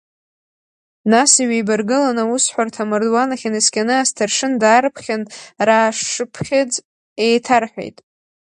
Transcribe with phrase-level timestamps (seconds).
[1.11, 5.23] Нас иҩеибаргылан аусҳәарҭа амардуан ахь инаскьаны асҭаршын даарԥхьан,
[5.67, 6.73] раашшыԥхьыӡ
[7.25, 7.97] еиҭарҳәеит.